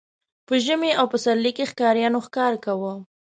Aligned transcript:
په 0.47 0.53
ژمي 0.65 0.91
او 0.99 1.05
پسرلي 1.13 1.51
کې 1.57 1.69
ښکاریانو 1.71 2.19
ښکار 2.25 2.53
کاوه. 2.65 2.93